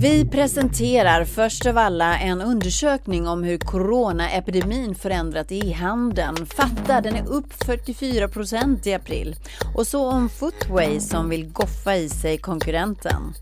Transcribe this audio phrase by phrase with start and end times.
[0.00, 6.46] Vi presenterar först av alla en undersökning om hur coronaepidemin förändrat e-handeln.
[6.46, 9.36] Fatta, den är upp 44 procent i april.
[9.74, 13.34] Och så om Footway som vill goffa i sig konkurrenten.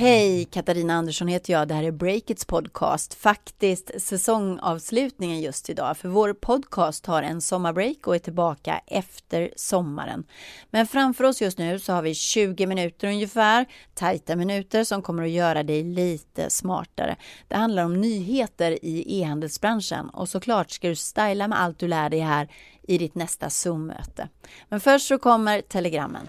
[0.00, 1.68] Hej, Katarina Andersson heter jag.
[1.68, 3.14] Det här är Breakits podcast.
[3.14, 10.24] Faktiskt säsongavslutningen just idag, för vår podcast har en sommarbreak och är tillbaka efter sommaren.
[10.70, 15.22] Men framför oss just nu så har vi 20 minuter ungefär, tajta minuter som kommer
[15.22, 17.16] att göra dig lite smartare.
[17.48, 22.10] Det handlar om nyheter i e-handelsbranschen och såklart ska du styla med allt du lär
[22.10, 22.48] dig här
[22.82, 24.28] i ditt nästa Zoom-möte.
[24.68, 26.28] Men först så kommer telegrammen.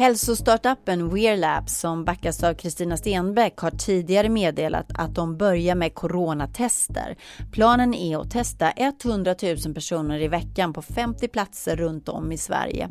[0.00, 7.16] Hälsostartupen WearLab som backas av Kristina Stenbeck har tidigare meddelat att de börjar med coronatester.
[7.52, 12.36] Planen är att testa 100 000 personer i veckan på 50 platser runt om i
[12.36, 12.88] Sverige.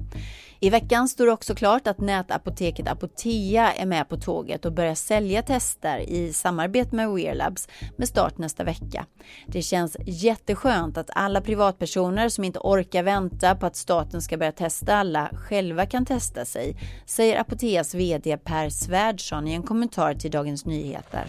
[0.61, 4.95] I veckan står det också klart att nätapoteket Apotea är med på tåget och börjar
[4.95, 9.05] sälja tester i samarbete med Wearlabs med start nästa vecka.
[9.47, 14.51] Det känns jätteskönt att alla privatpersoner som inte orkar vänta på att staten ska börja
[14.51, 20.31] testa alla själva kan testa sig, säger Apoteas VD Per Svärdson i en kommentar till
[20.31, 21.27] Dagens Nyheter.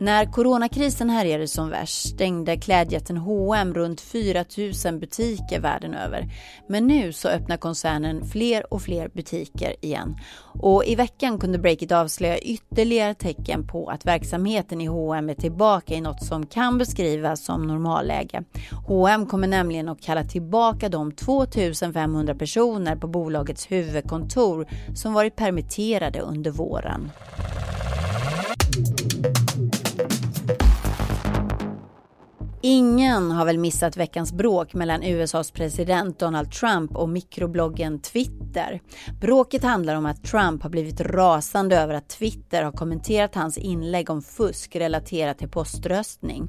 [0.00, 4.44] När coronakrisen härjade som värst stängde klädjätten H&M runt 4
[4.84, 6.28] 000 butiker världen över.
[6.68, 10.16] Men nu så öppnar koncernen fler och fler butiker igen.
[10.60, 15.94] Och i veckan kunde Breakit avslöja ytterligare tecken på att verksamheten i H&M är tillbaka
[15.94, 18.42] i något som kan beskrivas som normalläge.
[18.86, 21.46] H&M kommer nämligen att kalla tillbaka de 2
[21.94, 27.10] 500 personer på bolagets huvudkontor som varit permitterade under våren.
[32.62, 38.80] Ingen har väl missat veckans bråk mellan USAs president Donald Trump och mikrobloggen Twitter.
[39.20, 44.10] Bråket handlar om att Trump har blivit rasande över att Twitter har kommenterat hans inlägg
[44.10, 46.48] om fusk relaterat till poströstning.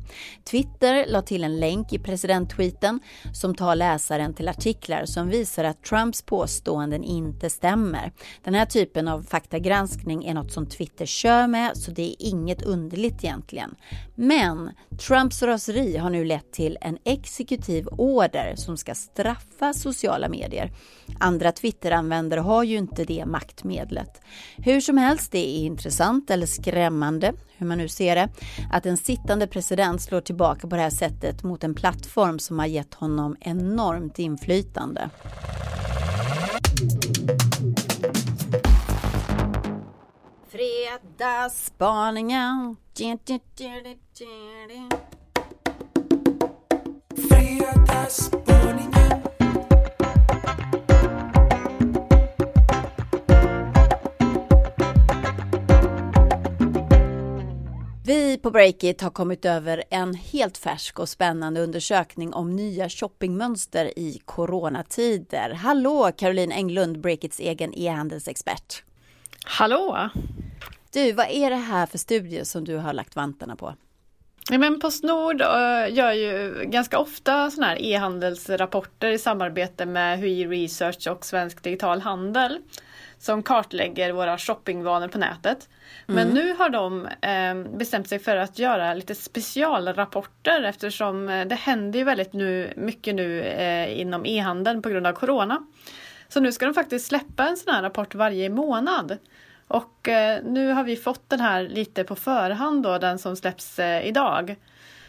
[0.51, 2.99] Twitter la till en länk i presidenttweeten
[3.33, 8.11] som tar läsaren till artiklar som visar att Trumps påståenden inte stämmer.
[8.43, 12.63] Den här typen av faktagranskning är något som Twitter kör med så det är inget
[12.63, 13.75] underligt egentligen.
[14.15, 14.71] Men
[15.07, 20.71] Trumps raseri har nu lett till en exekutiv order som ska straffa sociala medier.
[21.19, 24.21] Andra Twitteranvändare har ju inte det maktmedlet.
[24.57, 28.29] Hur som helst, det är intressant eller skrämmande, hur man nu ser det,
[28.71, 32.65] att en sittande president slår tillbaka på det här sättet mot en plattform som har
[32.65, 35.09] gett honom enormt inflytande.
[40.49, 42.75] Fredagsspaningen.
[58.09, 63.99] Vi på Breakit har kommit över en helt färsk och spännande undersökning om nya shoppingmönster
[63.99, 65.53] i coronatider.
[65.53, 68.83] Hallå Caroline Englund, Breakits egen e-handelsexpert.
[69.45, 70.09] Hallå!
[70.93, 73.75] Du, vad är det här för studie som du har lagt vantarna på?
[74.51, 80.47] Ja, men Postnord uh, gör ju ganska ofta sådana här e-handelsrapporter i samarbete med HUI
[80.47, 82.59] Research och Svensk Digital Handel
[83.19, 85.69] som kartlägger våra shoppingvanor på nätet.
[86.05, 86.33] Men mm.
[86.33, 91.99] nu har de eh, bestämt sig för att göra lite specialrapporter eftersom eh, det händer
[91.99, 95.65] ju väldigt nu, mycket nu eh, inom e-handeln på grund av Corona.
[96.27, 99.17] Så nu ska de faktiskt släppa en sån här rapport varje månad.
[99.69, 103.79] Och eh, nu har vi fått den här lite på förhand då, den som släpps
[103.79, 104.55] eh, idag.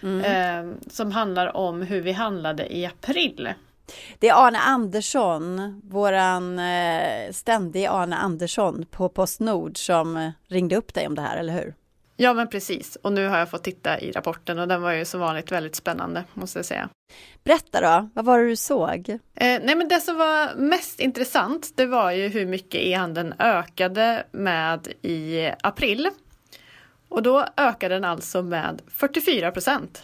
[0.03, 0.25] Mm.
[0.25, 3.53] Eh, som handlar om hur vi handlade i april.
[4.19, 10.95] Det är Arne Andersson, våran eh, ständige Arne Andersson på Postnord som eh, ringde upp
[10.95, 11.75] dig om det här, eller hur?
[12.23, 15.05] Ja men precis, och nu har jag fått titta i rapporten och den var ju
[15.05, 16.89] som vanligt väldigt spännande måste jag säga.
[17.45, 19.09] Berätta då, vad var det du såg?
[19.09, 24.27] Eh, nej men det som var mest intressant det var ju hur mycket e-handeln ökade
[24.31, 26.11] med i april.
[27.09, 30.03] Och då ökade den alltså med 44 procent.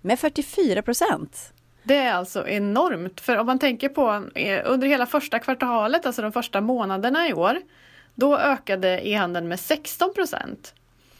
[0.00, 1.52] Med 44 procent?
[1.82, 6.22] Det är alltså enormt, för om man tänker på eh, under hela första kvartalet, alltså
[6.22, 7.60] de första månaderna i år,
[8.14, 10.74] då ökade e-handeln med 16 procent.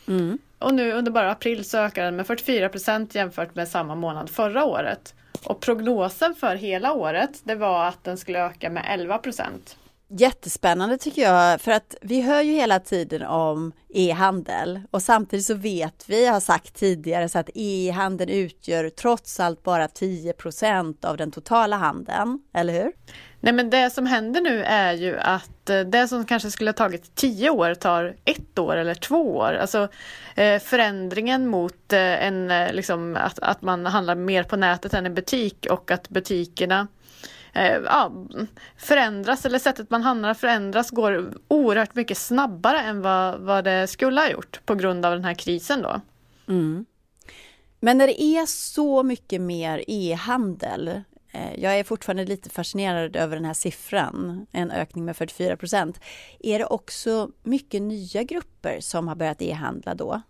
[0.08, 0.38] Mm.
[0.58, 4.30] Och nu under bara april så ökar den med 44 procent jämfört med samma månad
[4.30, 5.14] förra året.
[5.44, 9.76] Och prognosen för hela året det var att den skulle öka med 11 procent.
[10.08, 15.54] Jättespännande tycker jag, för att vi hör ju hela tiden om e-handel och samtidigt så
[15.54, 21.30] vet vi, har sagt tidigare, så att e-handeln utgör trots allt bara 10% av den
[21.30, 22.92] totala handeln, eller hur?
[23.40, 26.74] Nej men det som händer nu är ju att eh, det som kanske skulle ha
[26.74, 29.52] tagit tio år tar ett år eller två år.
[29.52, 29.88] Alltså
[30.34, 35.10] eh, förändringen mot eh, en, liksom, att, att man handlar mer på nätet än i
[35.10, 36.86] butik och att butikerna
[37.56, 38.12] Eh, ja,
[38.76, 44.20] förändras eller sättet man handlar förändras går oerhört mycket snabbare än vad, vad det skulle
[44.20, 46.00] ha gjort på grund av den här krisen då.
[46.48, 46.86] Mm.
[47.80, 51.02] Men när det är så mycket mer e-handel,
[51.36, 56.00] Eh, jag är fortfarande lite fascinerad över den här siffran, en ökning med 44 procent.
[56.40, 60.22] Är det också mycket nya grupper som har börjat e-handla då?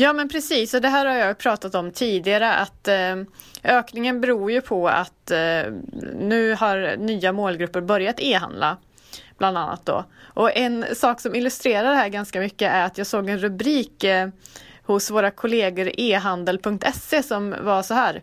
[0.00, 3.16] Ja men precis, och det här har jag pratat om tidigare att eh,
[3.64, 5.72] ökningen beror ju på att eh,
[6.14, 8.76] nu har nya målgrupper börjat e-handla.
[9.38, 10.04] Bland annat då.
[10.22, 14.04] Och en sak som illustrerar det här ganska mycket är att jag såg en rubrik
[14.04, 14.28] eh,
[14.82, 18.22] hos våra kollegor ehandel.se som var så här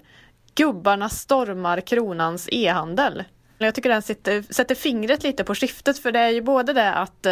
[0.55, 3.23] Gubbarna stormar kronans e-handel.
[3.57, 6.93] Jag tycker den sitter, sätter fingret lite på skiftet för det är ju både det
[6.93, 7.23] att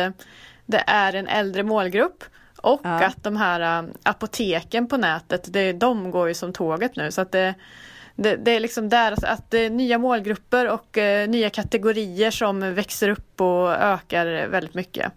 [0.66, 2.24] det är en äldre målgrupp
[2.64, 3.06] och ja.
[3.06, 7.22] att de här eh, apoteken på nätet, det, de går ju som tåget nu så
[7.22, 7.56] att det,
[8.16, 12.74] det, det är liksom där att det är nya målgrupper och uh, nya kategorier som
[12.74, 15.12] växer upp och ökar väldigt mycket.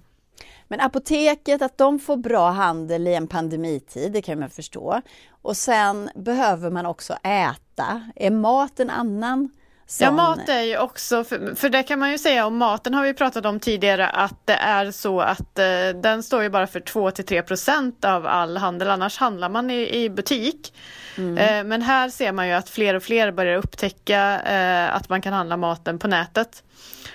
[0.69, 5.01] Men apoteket, att de får bra handel i en pandemitid, det kan man förstå.
[5.43, 8.11] Och sen behöver man också äta.
[8.17, 9.51] Är mat en annan
[9.89, 10.05] Sån...
[10.05, 13.05] Ja, mat är ju också, för, för, det kan man ju säga om maten har
[13.05, 16.81] vi pratat om tidigare att det är så att eh, den står ju bara för
[16.81, 20.75] 2 till 3 procent av all handel, annars handlar man i, i butik.
[21.17, 21.39] Mm.
[21.39, 25.23] Eh, men här ser man ju att fler och fler börjar upptäcka eh, att man
[25.23, 26.63] kan handla maten på nätet.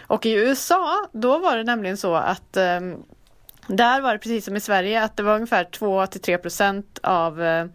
[0.02, 2.96] Och i USA, då var det nämligen så att ehm,
[3.68, 7.00] där var det precis som i Sverige att det var ungefär 2 till 3 procent
[7.04, 7.66] av eh,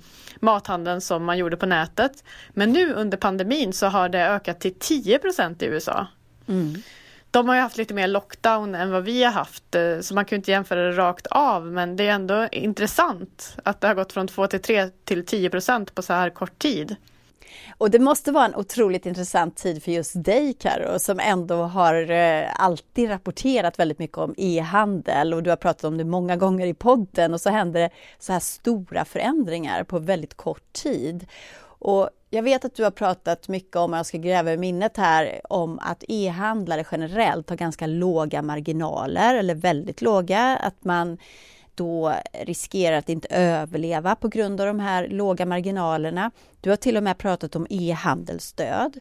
[0.41, 2.25] mathandeln som man gjorde på nätet.
[2.51, 6.07] Men nu under pandemin så har det ökat till 10 procent i USA.
[6.49, 6.83] Mm.
[7.31, 10.25] De har ju haft lite mer lockdown än vad vi har haft eh, så man
[10.25, 14.13] kan inte jämföra det rakt av men det är ändå intressant att det har gått
[14.13, 16.97] från 2 till 3 till 10 procent på så här kort tid.
[17.79, 22.11] Och det måste vara en otroligt intressant tid för just dig Karo som ändå har
[22.11, 25.35] eh, alltid rapporterat väldigt mycket om e-handel.
[25.35, 27.35] Och du har pratat om det många gånger i podden.
[27.35, 31.27] Och så händer det så här stora förändringar på väldigt kort tid.
[31.79, 35.41] Och jag vet att du har pratat mycket om, jag ska gräva i minnet här,
[35.49, 41.19] om att e-handlare generellt har ganska låga marginaler eller väldigt låga, att man
[41.77, 46.31] då riskerar att inte överleva på grund av de här låga marginalerna.
[46.61, 48.99] Du har till och med pratat om e-handelsstöd.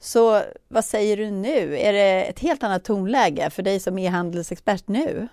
[0.00, 1.78] Så vad säger du nu?
[1.78, 5.28] Är det ett helt annat tonläge för dig som e-handelsexpert nu?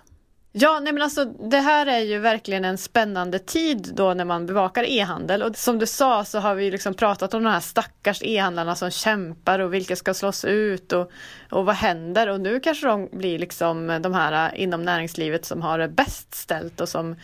[0.52, 4.46] Ja, nej men alltså det här är ju verkligen en spännande tid då när man
[4.46, 8.22] bevakar e-handel och som du sa så har vi liksom pratat om de här stackars
[8.22, 11.10] e-handlarna som kämpar och vilka ska slås ut och,
[11.50, 15.62] och vad händer och nu kanske de blir liksom de här eh, inom näringslivet som
[15.62, 17.16] har det bäst ställt och som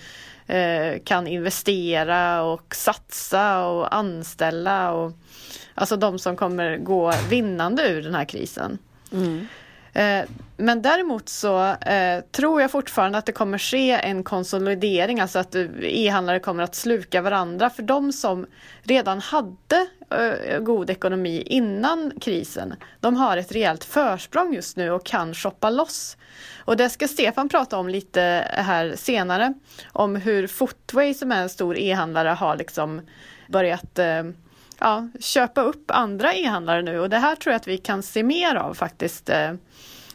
[0.47, 5.13] eh, kan investera och satsa och anställa och
[5.75, 8.79] alltså de som kommer gå vinnande ur den här krisen.
[9.13, 9.47] Mm.
[9.97, 10.25] Eh,
[10.57, 15.55] men däremot så eh, tror jag fortfarande att det kommer ske en konsolidering, alltså att
[15.83, 17.71] e-handlare kommer att sluka varandra.
[17.71, 18.47] För de som
[18.83, 25.07] redan hade eh, god ekonomi innan krisen, de har ett rejält försprång just nu och
[25.07, 26.17] kan shoppa loss.
[26.59, 29.55] Och det ska Stefan prata om lite här senare,
[29.93, 33.01] om hur Footway som är en stor e-handlare har liksom
[33.49, 34.23] börjat eh,
[34.79, 38.23] ja, köpa upp andra e-handlare nu och det här tror jag att vi kan se
[38.23, 39.31] mer av faktiskt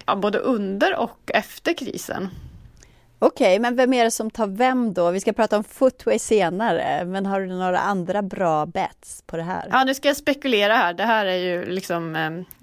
[0.05, 2.29] ja, både under och efter krisen.
[3.23, 5.11] Okej, okay, men vem är det som tar vem då?
[5.11, 9.43] Vi ska prata om Footway senare, men har du några andra bra bets på det
[9.43, 9.67] här?
[9.71, 10.93] Ja, nu ska jag spekulera här.
[10.93, 12.15] Det här är ju liksom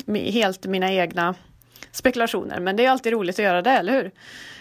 [0.06, 1.34] eh, helt mina egna
[1.98, 4.10] spekulationer, men det är alltid roligt att göra det, eller hur?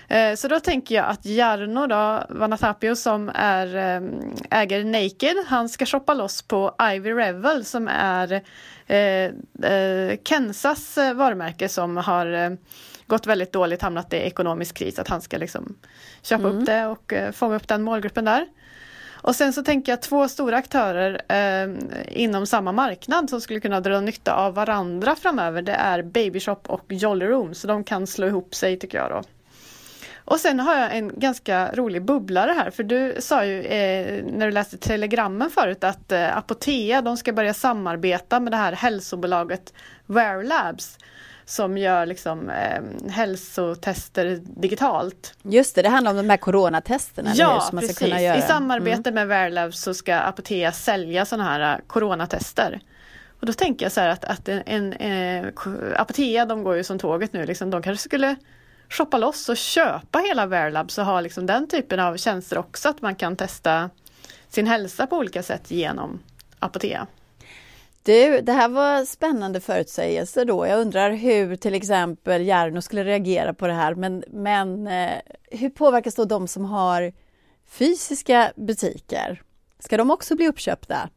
[0.07, 4.01] Eh, så då tänker jag att Jarno då, Vanatapio som är, eh,
[4.59, 8.41] äger Naked, han ska shoppa loss på Ivy Revel som är
[8.87, 8.97] eh,
[9.71, 12.57] eh, Kensas varumärke som har
[13.07, 15.75] gått väldigt dåligt, hamnat i ekonomisk kris, att han ska liksom
[16.21, 16.57] köpa mm.
[16.57, 18.47] upp det och fånga upp den målgruppen där.
[19.21, 21.69] Och sen så tänker jag två stora aktörer eh,
[22.07, 25.61] inom samma marknad som skulle kunna dra nytta av varandra framöver.
[25.61, 29.21] Det är Babyshop och Jolly Room, så de kan slå ihop sig tycker jag då.
[30.27, 34.45] Och sen har jag en ganska rolig bubblare här för du sa ju eh, när
[34.45, 39.73] du läste telegrammen förut att eh, Apotea de ska börja samarbeta med det här hälsobolaget
[40.05, 40.97] Wear Labs
[41.49, 45.33] som gör liksom, eh, hälsotester digitalt.
[45.41, 47.31] Just det, det handlar om de här coronatesterna.
[47.35, 48.13] Ja, som man precis.
[48.13, 49.13] I samarbete mm.
[49.13, 52.79] med Verlabs så ska Apotea sälja sådana här eh, coronatester.
[53.39, 56.75] Och då tänker jag så här att, att en, en, en eh, Apotea, de går
[56.75, 58.35] ju som tåget nu, liksom, de kanske skulle
[58.89, 63.01] shoppa loss och köpa hela Verlabs och ha liksom den typen av tjänster också, att
[63.01, 63.89] man kan testa
[64.49, 66.19] sin hälsa på olika sätt genom
[66.59, 67.07] Apotea.
[68.07, 70.67] Du, det här var spännande förutsägelser då.
[70.67, 73.95] Jag undrar hur till exempel Järno skulle reagera på det här.
[73.95, 75.11] Men, men eh,
[75.51, 77.13] hur påverkas då de som har
[77.69, 79.41] fysiska butiker?
[79.79, 81.09] Ska de också bli uppköpta?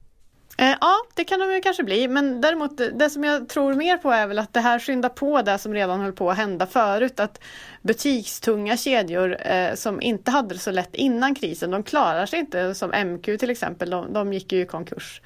[0.59, 3.75] Eh, ja, det kan de ju kanske bli, men däremot eh, det som jag tror
[3.75, 6.37] mer på är väl att det här skyndar på det som redan höll på att
[6.37, 7.21] hända förut.
[7.21, 7.41] Att
[7.83, 12.75] butikstunga kedjor eh, som inte hade det så lätt innan krisen, de klarar sig inte
[12.75, 15.23] som MQ till exempel, de, de gick ju i konkurs.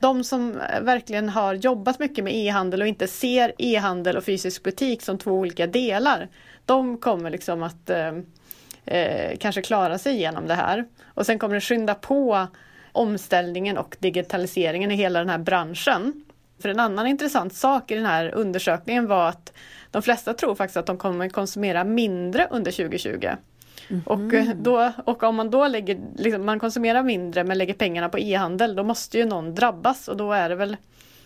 [0.00, 4.62] De som eh, verkligen har jobbat mycket med e-handel och inte ser e-handel och fysisk
[4.62, 6.28] butik som två olika delar,
[6.64, 8.12] de kommer liksom att eh,
[8.84, 10.84] eh kanske klara sig igenom det här.
[11.04, 12.46] Och sen kommer det skynda på
[12.92, 16.24] omställningen och digitaliseringen i hela den här branschen.
[16.58, 19.52] För en annan intressant sak i den här undersökningen var att
[19.90, 23.28] de flesta tror faktiskt att de kommer konsumera mindre under 2020.
[23.88, 24.02] Mm.
[24.06, 28.08] Och, eh, då, och om man då lägger, liksom, man konsumerar mindre men lägger pengarna
[28.08, 30.76] på e-handel, då måste ju någon drabbas och då är det väl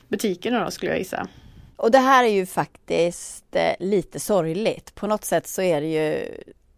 [0.09, 1.29] butikerna då skulle jag gissa.
[1.77, 4.95] Och det här är ju faktiskt eh, lite sorgligt.
[4.95, 6.27] På något sätt så är det ju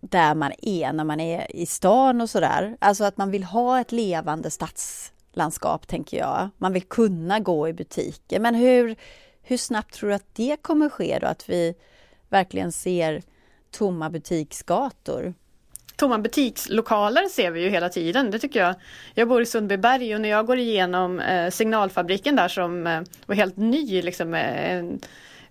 [0.01, 2.77] där man är när man är i stan och sådär.
[2.81, 6.49] Alltså att man vill ha ett levande stadslandskap, tänker jag.
[6.59, 8.41] Man vill kunna gå i butiker.
[8.41, 8.97] Men hur,
[9.43, 11.27] hur snabbt tror du att det kommer ske då?
[11.27, 11.75] Att vi
[12.29, 13.23] verkligen ser
[13.71, 15.35] tomma butiksgator?
[16.02, 18.75] Tomma butikslokaler ser vi ju hela tiden, det tycker jag.
[19.14, 23.35] Jag bor i Sundbyberg och när jag går igenom eh, signalfabriken där som eh, var
[23.35, 25.00] helt ny, liksom, eh, en,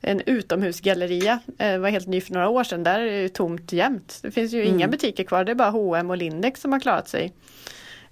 [0.02, 1.40] en utomhusgalleria.
[1.58, 2.84] Eh, var helt ny för några år sedan.
[2.84, 4.20] Där är det tomt jämt.
[4.22, 4.76] Det finns ju mm.
[4.76, 5.44] inga butiker kvar.
[5.44, 7.34] Det är bara H&M och Lindex som har klarat sig.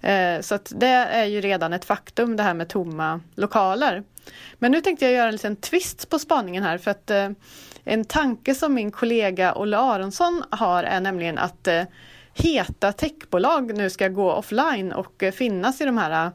[0.00, 4.02] Eh, så att det är ju redan ett faktum det här med tomma lokaler.
[4.58, 7.28] Men nu tänkte jag göra en liten twist på spaningen här för att eh,
[7.84, 11.68] en tanke som min kollega Olle Aronsson har är nämligen att
[12.34, 16.30] heta techbolag nu ska gå offline och finnas i de här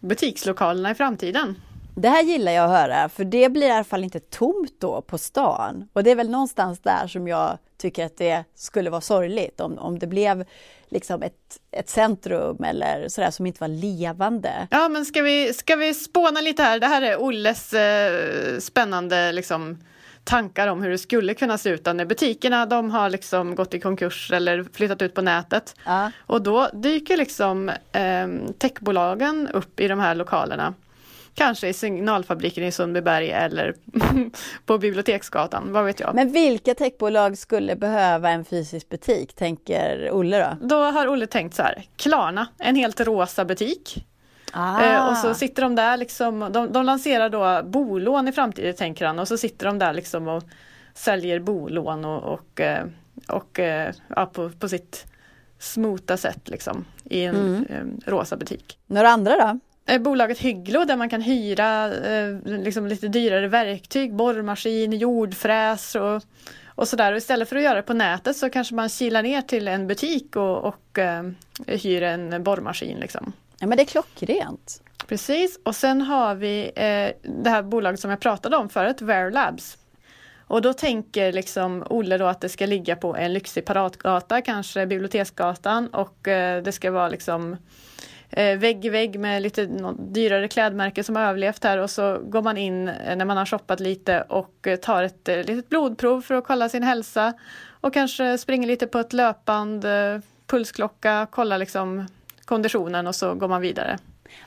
[0.00, 1.56] butikslokalerna i framtiden.
[1.94, 5.02] Det här gillar jag att höra, för det blir i alla fall inte tomt då
[5.02, 5.88] på stan.
[5.92, 9.78] Och det är väl någonstans där som jag tycker att det skulle vara sorgligt om,
[9.78, 10.44] om det blev
[10.88, 14.68] liksom ett, ett centrum eller sådär som inte var levande.
[14.70, 16.80] Ja, men ska vi, ska vi spåna lite här?
[16.80, 19.78] Det här är Olles eh, spännande liksom,
[20.24, 23.80] tankar om hur det skulle kunna se ut när butikerna de har liksom gått i
[23.80, 25.76] konkurs eller flyttat ut på nätet.
[25.84, 26.10] Ja.
[26.26, 30.74] Och då dyker liksom eh, techbolagen upp i de här lokalerna.
[31.34, 33.74] Kanske i signalfabriken i Sundbyberg eller
[34.66, 36.14] på Biblioteksgatan, vad vet jag.
[36.14, 40.66] Men vilka techbolag skulle behöva en fysisk butik, tänker Olle då?
[40.66, 44.06] Då har Olle tänkt så här, Klarna, en helt rosa butik.
[44.52, 45.10] Ah.
[45.10, 49.18] Och så sitter de där liksom, de, de lanserar då bolån i framtiden tänker han
[49.18, 50.44] och så sitter de där liksom och
[50.94, 52.84] säljer bolån och, och, eh,
[53.28, 55.06] och, och eh, ja, på, på sitt
[55.58, 58.00] smota sätt liksom i en mm.
[58.06, 58.78] rosa butik.
[58.86, 59.58] Några andra då?
[59.98, 61.86] Bolaget Hygglo där man kan hyra
[62.44, 66.22] liksom lite dyrare verktyg, borrmaskin, jordfräs och,
[66.66, 67.16] och sådär.
[67.16, 70.36] Istället för att göra det på nätet så kanske man kilar ner till en butik
[70.36, 70.98] och, och
[71.66, 72.98] hyr en borrmaskin.
[73.00, 73.32] Liksom.
[73.60, 74.82] Ja men det är klockrent.
[75.06, 79.30] Precis och sen har vi eh, det här bolaget som jag pratade om förut, Wear
[79.30, 79.78] Labs.
[80.38, 84.86] Och då tänker liksom Olle då att det ska ligga på en lyxig paratgata, kanske
[84.86, 87.56] Biblioteksgatan och eh, det ska vara liksom
[88.30, 92.42] eh, vägg i vägg med lite dyrare klädmärke som har överlevt här och så går
[92.42, 96.22] man in eh, när man har shoppat lite och eh, tar ett eh, litet blodprov
[96.22, 97.32] för att kolla sin hälsa
[97.80, 102.06] och kanske springer lite på ett löpband, eh, pulsklocka, kollar liksom
[102.50, 103.98] konditionen och så går man vidare.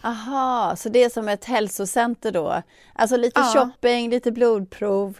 [0.01, 2.61] Aha, så det är som ett hälsocenter då?
[2.93, 3.53] Alltså lite ja.
[3.53, 5.17] shopping, lite blodprov.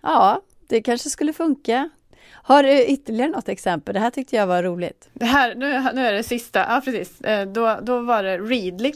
[0.00, 1.90] Ja, det kanske skulle funka.
[2.32, 3.94] Har du ytterligare något exempel?
[3.94, 5.08] Det här tyckte jag var roligt.
[5.12, 7.20] Det här, nu, nu är det sista, ja precis.
[7.20, 8.92] Eh, då, då var det Readly.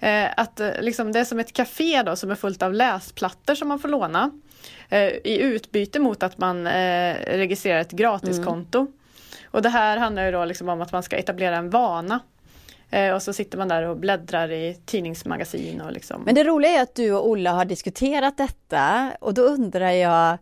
[0.00, 3.54] Eh, att eh, liksom, det är som ett café då som är fullt av läsplattor
[3.54, 4.30] som man får låna.
[5.24, 6.68] I utbyte mot att man
[7.26, 8.78] registrerar ett gratiskonto.
[8.78, 8.92] Mm.
[9.50, 12.20] Och det här handlar ju då liksom om att man ska etablera en vana.
[13.14, 15.80] Och så sitter man där och bläddrar i tidningsmagasin.
[15.80, 16.22] Och liksom.
[16.22, 20.38] Men det roliga är att du och Olla har diskuterat detta och då undrar jag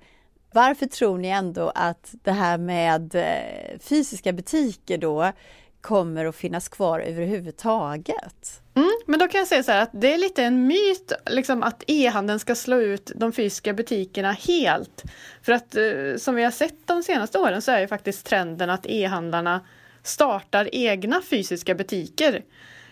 [0.52, 5.32] varför tror ni ändå att det här med eh, fysiska butiker då
[5.80, 8.60] kommer att finnas kvar överhuvudtaget?
[8.74, 11.62] Mm, men då kan jag säga så här att det är lite en myt liksom,
[11.62, 15.02] att e-handeln ska slå ut de fysiska butikerna helt.
[15.42, 18.70] För att eh, som vi har sett de senaste åren så är ju faktiskt trenden
[18.70, 19.60] att e-handlarna
[20.02, 22.42] startar egna fysiska butiker.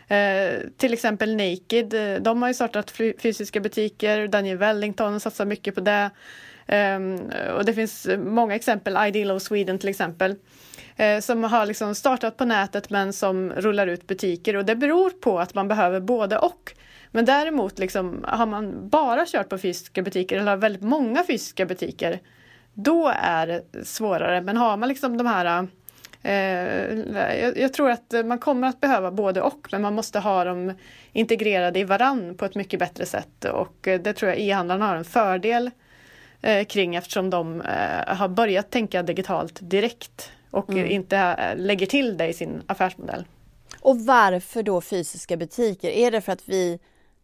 [0.09, 5.75] Eh, till exempel Naked, eh, de har ju startat fysiska butiker, Daniel Wellington satsar mycket
[5.75, 6.11] på det.
[6.67, 7.01] Eh,
[7.57, 10.35] och det finns många exempel, Ideal of Sweden till exempel,
[10.97, 15.11] eh, som har liksom startat på nätet men som rullar ut butiker och det beror
[15.11, 16.75] på att man behöver både och.
[17.11, 21.67] Men däremot liksom, har man bara kört på fysiska butiker eller har väldigt många fysiska
[21.67, 22.21] butiker,
[22.75, 24.41] då är det svårare.
[24.41, 25.69] Men har man liksom de här eh,
[26.23, 30.73] jag, jag, tror att man kommer att behöva både och men man måste ha dem
[31.13, 35.05] integrerade i varann på ett mycket bättre sätt och det tror jag e-handlarna har en
[35.05, 35.71] fördel
[36.43, 40.91] eh, kring eftersom de eh, har börjat tänka digitalt direkt och mm.
[40.91, 43.25] inte eh, lägger till det i sin affärsmodell.
[43.81, 45.91] Och varför då fysiska butiker?
[45.91, 46.79] Är det för att vi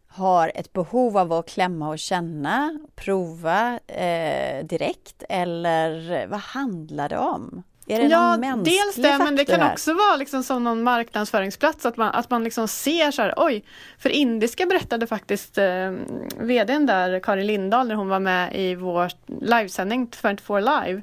[0.07, 7.17] har ett behov av att klämma och känna, prova eh, direkt eller vad handlar det
[7.17, 7.63] om?
[7.89, 9.71] Är det ja, dels det, men det kan här?
[9.71, 13.63] också vara liksom som någon marknadsföringsplats, att man, att man liksom ser så här, oj,
[13.99, 15.91] för Indiska berättade faktiskt eh,
[16.39, 21.01] vdn där, Karin Lindahl, när hon var med i vår livesändning 24 Live,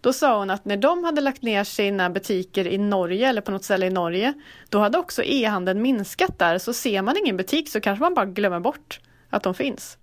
[0.00, 3.50] då sa hon att när de hade lagt ner sina butiker i Norge eller på
[3.50, 4.32] något ställe i Norge,
[4.68, 8.26] då hade också e-handeln minskat där, så ser man ingen butik så kanske man bara
[8.26, 9.00] glömmer bort
[9.30, 9.98] att de finns.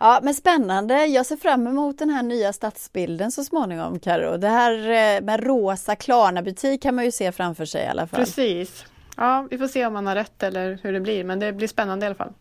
[0.00, 1.06] Ja, men spännande.
[1.06, 4.36] Jag ser fram emot den här nya stadsbilden så småningom, Karo.
[4.36, 8.20] Det här eh, med rosa Klarna-butik kan man ju se framför sig i alla fall.
[8.20, 8.84] Precis.
[9.16, 11.68] Ja, vi får se om man har rätt eller hur det blir, men det blir
[11.68, 12.32] spännande i alla fall.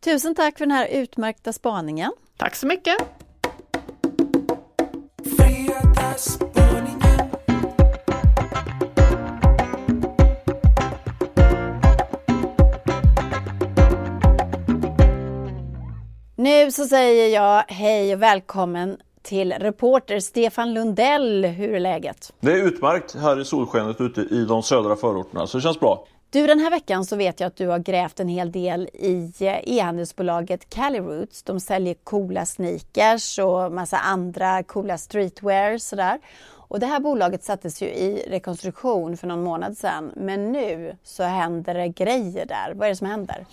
[0.00, 2.12] Tusen tack för den här utmärkta spaningen.
[2.36, 2.96] Tack så mycket.
[16.46, 21.44] Nu så säger jag hej och välkommen till reporter Stefan Lundell.
[21.44, 22.32] Hur är läget?
[22.40, 26.06] Det är utmärkt här i solskenet ute i de södra förorterna, så det känns bra.
[26.30, 29.32] Du, den här veckan så vet jag att du har grävt en hel del i
[29.40, 31.42] eh, e-handelsbolaget Cali Roots.
[31.42, 36.18] De säljer coola sneakers och massa andra coola streetwear sådär.
[36.68, 40.12] Och det här bolaget sattes ju i rekonstruktion för någon månad sedan.
[40.16, 42.74] Men nu så händer det grejer där.
[42.74, 43.46] Vad är det som händer?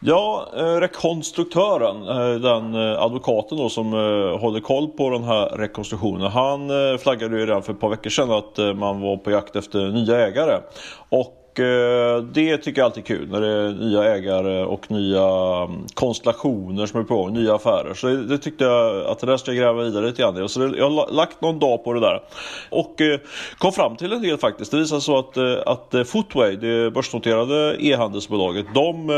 [0.00, 3.92] Ja, eh, rekonstruktören, eh, den eh, advokaten då som
[4.40, 6.30] håller koll på den här rekonstruktionen.
[6.30, 9.88] Han flaggade ju redan för ett par veckor sedan att man var på jakt efter
[9.88, 10.60] nya ägare.
[11.08, 15.26] Och Eh, det tycker jag alltid är kul när det är nya ägare och nya
[15.64, 17.94] mm, konstellationer som är på gång, nya affärer.
[17.94, 20.90] Så det, tyckte jag att det där ska jag gräva vidare lite grann Så jag
[20.90, 22.22] har lagt någon dag på det där.
[22.70, 23.20] Och eh,
[23.58, 24.70] kom fram till en del faktiskt.
[24.70, 29.10] Det visar sig så att, eh, att Footway, det börsnoterade e-handelsbolaget, de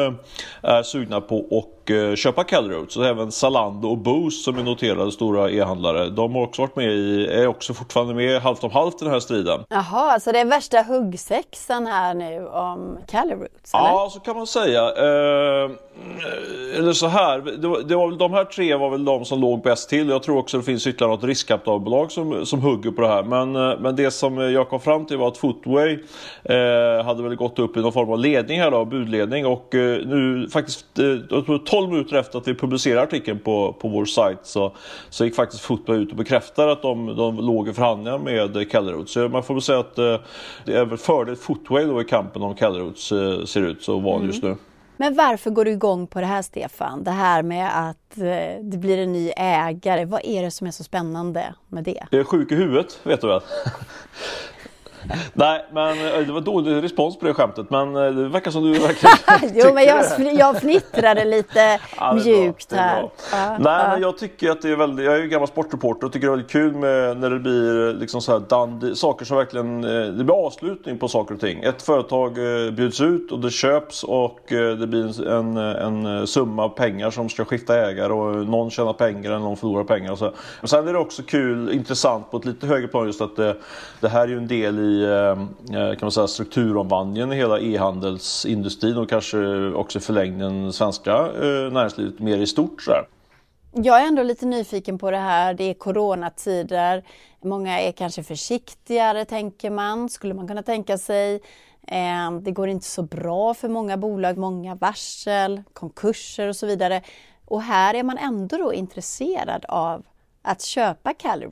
[0.63, 1.39] är sugna på
[1.93, 2.91] att köpa Calroad.
[2.91, 6.91] Så även Zalando och Boost som är noterade stora e-handlare, de har också varit med
[6.91, 9.61] i, är också fortfarande med halvt om halvt i den här striden.
[9.69, 12.99] Jaha, så det är värsta huggsexan här nu om?
[13.75, 13.89] Eller?
[13.89, 14.83] Ja, så kan man säga.
[14.83, 15.71] Eh,
[16.79, 19.63] eller så här, det var, det var de här tre var väl de som låg
[19.63, 20.09] bäst till.
[20.09, 23.23] Jag tror också det finns ytterligare något riskkapitalbolag som, som hugger på det här.
[23.23, 25.99] Men, eh, men det som jag kom fram till var att Footway
[26.45, 29.47] eh, hade väl gått upp i någon form av ledning här då, budledning.
[29.47, 31.39] Och eh, nu faktiskt, eh,
[31.81, 34.73] 12 minuter efter att vi publicerade artikeln på, på vår sajt så,
[35.11, 39.09] så gick faktiskt Footway ut och bekräftade att de, de låg i förhandlingar med Kellerud.
[39.09, 40.17] Så man får väl säga att eh,
[40.65, 44.27] det är väl fördel Footway då i kampen om Kelleruds eh, ser ut så mm.
[44.27, 44.57] just nu.
[44.97, 47.05] Men varför går du igång på det här Stefan?
[47.05, 50.05] Det här med att eh, det blir en ny ägare.
[50.05, 52.07] Vad är det som är så spännande med det?
[52.11, 53.41] Jag är sjuk i huvudet, vet du väl?
[55.33, 57.71] Nej, men eh, det var dålig respons på det skämtet.
[57.71, 59.17] Men eh, det verkar som du verkligen
[59.65, 63.03] Jo, men jag, jag fnittrade lite ja, mjukt här.
[63.03, 63.11] Ja,
[63.59, 63.89] Nej, ja.
[63.89, 66.33] men jag tycker att det är väldigt, jag är ju gammal sportreporter och tycker det
[66.33, 69.91] är väldigt kul med när det blir liksom så här dandy, saker som verkligen, eh,
[69.91, 71.63] det blir avslutning på saker och ting.
[71.63, 72.35] Ett företag
[72.75, 77.77] bjuds ut och det köps och det blir en, en summa pengar som ska skifta
[77.77, 80.13] ägare och någon tjänar pengar eller någon förlorar pengar.
[80.13, 80.33] Och så.
[80.61, 83.57] Men sen är det också kul, intressant på ett lite högre plan just att det,
[84.01, 85.07] det här är ju en del i i
[85.71, 92.19] kan man säga, strukturomvandlingen i hela e-handelsindustrin och kanske också i förlängningen svenska eh, näringslivet
[92.19, 92.83] mer i stort.
[92.83, 92.93] Så
[93.73, 95.55] Jag är ändå lite nyfiken på det här.
[95.55, 97.05] Det är coronatider.
[97.43, 100.09] Många är kanske försiktigare, tänker man.
[100.09, 101.41] Skulle man kunna tänka sig.
[101.87, 107.03] Ehm, det går inte så bra för många bolag, många varsel, konkurser och så vidare.
[107.45, 110.03] Och här är man ändå då intresserad av
[110.43, 111.47] att köpa Cali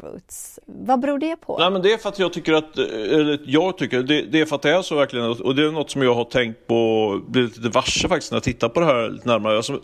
[0.66, 1.58] Vad beror det på?
[1.58, 4.46] Nej, men det är för att jag tycker att, eller jag tycker, det, det, är
[4.46, 7.20] för att det är så verkligen och det är något som jag har tänkt på,
[7.28, 9.56] blivit lite varse faktiskt när jag tittar på det här lite närmare.
[9.56, 9.80] Alltså,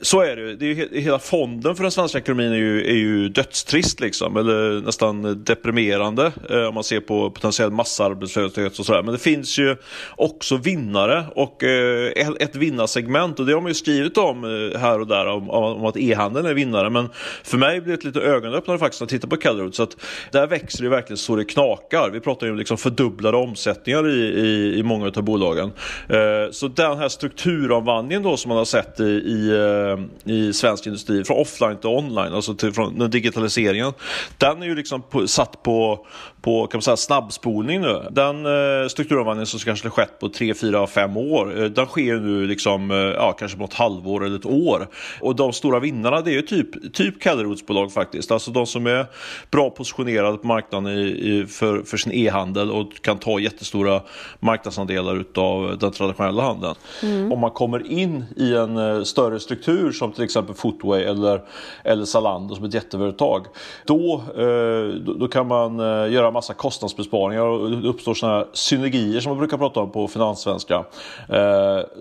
[0.00, 3.28] så är det det är hela fonden för den svenska ekonomin är ju, är ju
[3.28, 9.02] dödstrist liksom, eller nästan deprimerande eh, om man ser på potentiell massarbetslöshet och sådär.
[9.02, 9.76] Men det finns ju
[10.16, 15.00] också vinnare och eh, ett vinnarsegment och det har man ju skrivit om eh, här
[15.00, 16.90] och där om, om att e-handeln är vinnare.
[16.90, 17.08] Men
[17.42, 19.74] för mig blir det ett lite ögonöppnare faktiskt att titta på Caloot.
[19.74, 19.96] Så att
[20.32, 22.10] där växer det verkligen så det knakar.
[22.10, 25.72] Vi pratar ju om liksom fördubblade omsättningar i, i, i många av bolagen.
[26.08, 30.86] Eh, så den här strukturomvandlingen då som man har sett i, i, eh, i svensk
[30.86, 33.92] industri från offline till online, alltså till, från den digitaliseringen.
[34.38, 36.06] Den är ju liksom på, satt på,
[36.42, 38.02] på kan man säga, snabbspolning nu.
[38.10, 42.46] Den eh, strukturomvandlingen som kanske har skett på 3, 4, 5 år, den sker nu
[42.46, 44.88] liksom, ja, kanske på ett halvår eller ett år.
[45.20, 48.30] Och de stora vinnarna det är ju typ, typ Caloot-bolag faktiskt.
[48.34, 49.06] Alltså de som är
[49.50, 54.00] bra positionerade på marknaden i, i, för, för sin e-handel och kan ta jättestora
[54.40, 56.74] marknadsandelar utav den traditionella handeln.
[57.02, 57.32] Mm.
[57.32, 61.40] Om man kommer in i en uh, större struktur som till exempel Footway eller,
[61.84, 63.46] eller Zalando som ett jätteföretag.
[63.86, 69.20] Då, uh, då, kan man uh, göra massa kostnadsbesparingar och det uppstår sådana här synergier
[69.20, 70.84] som man brukar prata om på finanssvenska.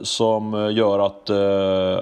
[0.01, 1.29] som gör att,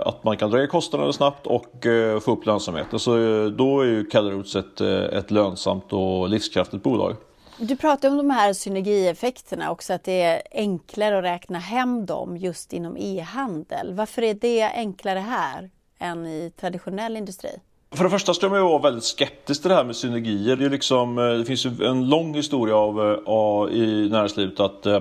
[0.07, 1.85] att man kan dra ner kostnaderna snabbt och
[2.21, 2.99] få upp lönsamheten.
[2.99, 3.11] Så
[3.57, 7.15] då är ju Caloot ett, eh, ett lönsamt och livskraftigt bolag.
[7.57, 12.37] Du pratar om de här synergieffekterna också, att det är enklare att räkna hem dem
[12.37, 13.93] just inom e-handel.
[13.93, 17.49] Varför är det enklare här än i traditionell industri?
[17.95, 20.55] För det första ska man ju vara väldigt skeptisk till det här med synergier.
[20.55, 24.59] Det, är liksom, eh, det finns ju en lång historia av, eh, av, i näringslivet
[24.59, 24.99] att eh,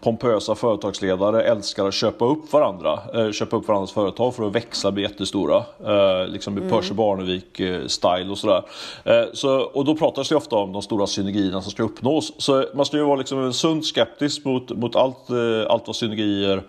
[0.00, 2.98] pompösa företagsledare älskar att köpa upp varandra.
[3.14, 5.56] Eh, köpa upp varandras företag för att växa, bli jättestora.
[5.86, 6.70] Eh, liksom i mm.
[6.70, 8.62] Percy Barnevik-style eh, och sådär.
[9.32, 12.32] Så, och då pratas det ofta om de stora synergierna som ska uppnås.
[12.38, 15.30] Så man ska ju vara liksom en sund skeptisk mot, mot allt,
[15.68, 16.62] allt vad synergier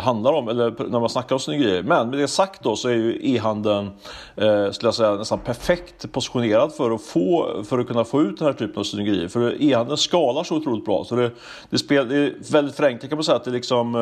[0.00, 1.82] handlar om, eller när man snackar om synergier.
[1.82, 3.90] Men med det sagt då så är ju e-handeln,
[4.36, 8.38] eh, skulle jag säga, nästan perfekt positionerad för att, få, för att kunna få ut
[8.38, 9.28] den här typen av synergier.
[9.28, 11.04] För e-handeln skalar så otroligt bra.
[11.04, 11.30] Så det,
[11.70, 13.94] det, spel, det är väldigt förenklat kan man säga att det liksom,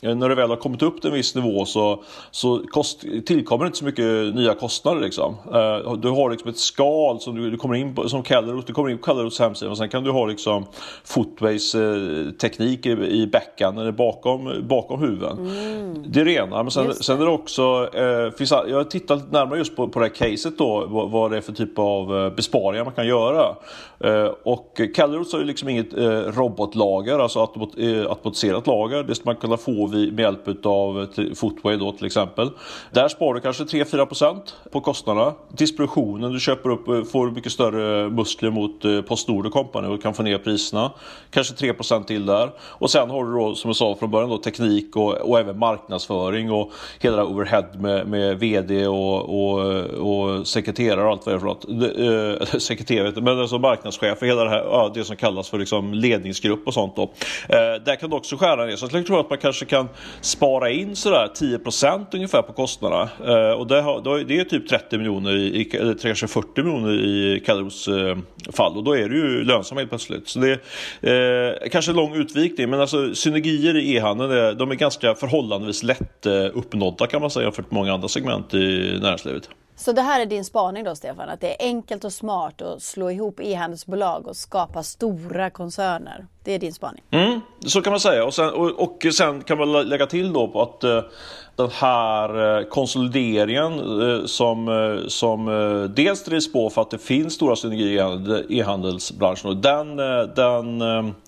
[0.00, 3.66] eh, när det väl har kommit upp till en viss nivå så, så kost, tillkommer
[3.66, 5.00] inte så mycket nya kostnader.
[5.00, 5.34] Liksom.
[5.46, 8.72] Eh, du har liksom ett skal som du, du kommer in på, som Kellerot, du
[8.72, 10.66] kommer in på Kellerots hemsida och sen kan du ha liksom
[11.04, 15.38] Footways eh, teknik i, i backhand eller bakom bakom huven.
[15.38, 16.04] Mm.
[16.06, 16.62] Det är det ena.
[16.62, 19.98] Men sen, sen är det också, eh, finns, jag har tittat närmare just på, på
[19.98, 23.06] det här caset då, vad, vad det är för typ av eh, besparingar man kan
[23.06, 23.56] göra.
[24.00, 29.02] Eh, och Caloros har ju liksom inget eh, robotlager, alltså eh, automatiserat lager.
[29.02, 31.06] Det ska man kunna få med hjälp av
[31.36, 32.50] Footway då till exempel.
[32.92, 34.40] Där sparar du kanske 3-4%
[34.72, 35.32] på kostnaderna.
[35.56, 40.22] Distributionen, du köper upp, får mycket större muskler mot Postnord och Company och kan få
[40.22, 40.92] ner priserna.
[41.30, 42.50] Kanske 3% till där.
[42.60, 45.58] Och sen har du då, som jag sa från början, då, teknik och, och även
[45.58, 51.34] marknadsföring och hela det overhead med, med VD och, och, och sekreterare och allt vad
[51.34, 52.62] det är för något.
[52.62, 56.66] Sekreterare, men alltså marknadschef och hela det här, ja, det som kallas för liksom ledningsgrupp
[56.66, 57.02] och sånt då.
[57.48, 58.76] Eh, där kan du också skära ner.
[58.76, 59.88] Så jag tror att man kanske kan
[60.20, 63.08] spara in sådär 10% ungefär på kostnaderna.
[63.26, 67.42] Eh, och det, har, det är typ 30 miljoner, i, eller kanske 40 miljoner i
[67.46, 68.16] Caloros eh,
[68.52, 70.28] fall och då är det ju lönsamt helt plötsligt.
[70.28, 70.60] Så det
[71.00, 76.26] är kanske en lång utvikning men alltså synergier i e-handeln de är ganska förhållandevis lätt
[76.52, 79.48] uppnådda kan man säga jämfört med många andra segment i näringslivet.
[79.78, 82.82] Så det här är din spaning då Stefan, att det är enkelt och smart att
[82.82, 86.26] slå ihop e-handelsbolag och skapa stora koncerner?
[86.48, 87.02] Det är din spaning?
[87.10, 90.48] Mm, så kan man säga och sen, och, och sen kan man lägga till då
[90.48, 91.00] på att eh,
[91.58, 96.98] den här eh, konsolideringen eh, som, eh, som eh, dels drivs på för att det
[96.98, 100.82] finns stora synergier i e-handelsbranschen och den, eh, den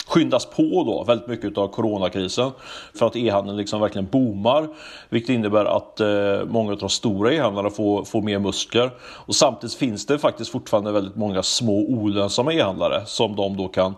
[0.07, 2.51] skyndas på då väldigt mycket av coronakrisen
[2.95, 4.69] för att e-handeln liksom verkligen boomar
[5.09, 6.01] vilket innebär att
[6.49, 10.93] många av de stora e-handlarna får, får mer muskler och samtidigt finns det faktiskt fortfarande
[10.93, 13.95] väldigt många små olönsamma e-handlare som de då kan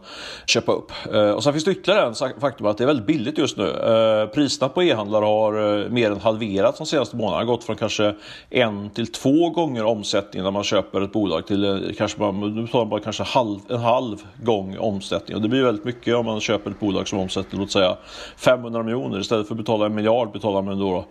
[0.46, 0.92] köpa upp.
[1.12, 3.68] Eh, och sen finns det ytterligare en faktum att det är väldigt billigt just nu.
[3.70, 7.44] Eh, priserna på e-handlare har eh, mer än halverats de senaste månaderna.
[7.44, 8.14] Gått från kanske
[8.50, 13.22] en till två gånger omsättningen när man köper ett bolag till kanske man, bara kanske
[13.22, 15.36] halv, en halv gång omsättning.
[15.36, 17.96] Och det blir väldigt mycket om man köper ett bolag som omsätter låt säga
[18.36, 21.04] 500 miljoner istället för att betala en miljard betalar man då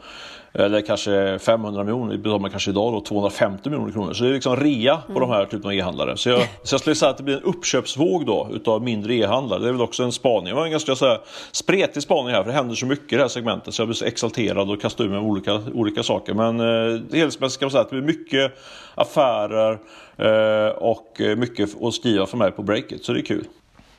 [0.54, 4.14] eller kanske 500 miljoner, betalar man kanske idag då 250 miljoner kronor.
[4.14, 5.22] Så det är liksom rea på mm.
[5.22, 6.18] de här typen av e-handlare.
[6.18, 9.60] Så jag, så jag skulle säga att det blir en uppköpsvåg då utav mindre e-handlare.
[9.60, 10.46] Det är väl också en spaning.
[10.46, 11.20] Det var en ganska så här,
[11.52, 13.96] spretig spaning här för det händer så mycket i det här segmentet så jag blir
[13.96, 16.34] så exalterad och kastar ur mig olika, olika saker.
[16.34, 18.52] Men eh, helhetsmässigt kan man säga att det blir mycket
[18.96, 19.80] affärer
[20.18, 23.06] eh, och mycket att skriva för mig på breaket.
[23.06, 23.46] Så det är kul.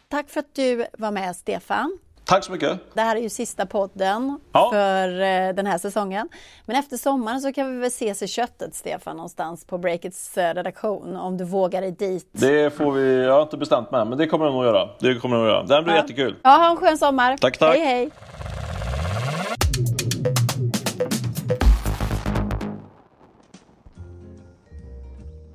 [0.08, 1.98] Tack för att du var med Stefan.
[2.24, 2.80] Tack så mycket.
[2.94, 4.70] Det här är ju sista podden ja.
[4.72, 6.28] för eh, den här säsongen.
[6.66, 10.54] Men efter sommaren så kan vi väl ses i köttet, Stefan, någonstans på Breakits eh,
[10.54, 12.28] redaktion, om du vågar dig dit.
[12.32, 14.88] Det får vi, jag har inte bestämt mig men det kommer jag nog göra.
[15.00, 15.62] Det kommer jag nog göra.
[15.62, 16.00] Det blir ja.
[16.00, 16.36] jättekul.
[16.42, 17.36] Ja, ha en skön sommar.
[17.36, 17.76] Tack, tack.
[17.76, 18.10] Hej, hej.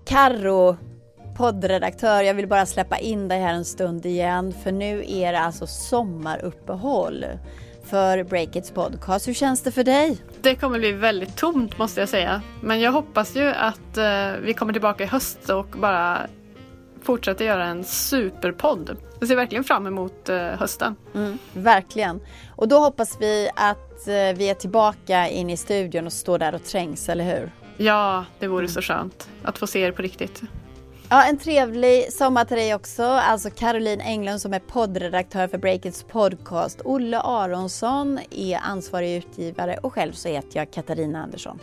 [0.06, 0.78] Karro
[1.38, 2.22] poddredaktör.
[2.22, 5.68] Jag vill bara släppa in dig här en stund igen för nu är det alltså
[5.68, 7.26] sommaruppehåll
[7.84, 9.28] för Breakits podcast.
[9.28, 10.18] Hur känns det för dig?
[10.42, 12.42] Det kommer bli väldigt tomt måste jag säga.
[12.62, 16.28] Men jag hoppas ju att eh, vi kommer tillbaka i höst och bara
[17.02, 18.98] fortsätter göra en superpodd.
[19.20, 20.96] Jag ser verkligen fram emot eh, hösten.
[21.16, 22.20] Mm, verkligen.
[22.56, 26.56] Och då hoppas vi att eh, vi är tillbaka in i studion och står där
[26.56, 27.52] och trängs, eller hur?
[27.78, 30.42] Ja, det vore så skönt att få se er på riktigt.
[31.10, 33.04] Ja, en trevlig sommar till dig också.
[33.04, 36.82] Alltså Caroline Englund som är poddredaktör för Breakits podcast.
[36.86, 41.60] Olle Aronsson är ansvarig utgivare och själv så heter jag Katarina Andersson.